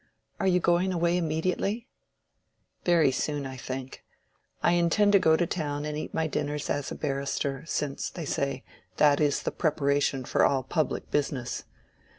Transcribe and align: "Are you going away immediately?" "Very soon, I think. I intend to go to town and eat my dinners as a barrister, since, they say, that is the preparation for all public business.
"Are 0.39 0.47
you 0.47 0.59
going 0.59 0.91
away 0.91 1.15
immediately?" 1.15 1.87
"Very 2.85 3.11
soon, 3.11 3.45
I 3.45 3.55
think. 3.55 4.03
I 4.63 4.71
intend 4.71 5.11
to 5.11 5.19
go 5.19 5.35
to 5.37 5.45
town 5.45 5.85
and 5.85 5.95
eat 5.95 6.11
my 6.11 6.25
dinners 6.25 6.71
as 6.71 6.89
a 6.91 6.95
barrister, 6.95 7.63
since, 7.67 8.09
they 8.09 8.25
say, 8.25 8.63
that 8.97 9.19
is 9.21 9.43
the 9.43 9.51
preparation 9.51 10.25
for 10.25 10.43
all 10.43 10.63
public 10.63 11.11
business. 11.11 11.65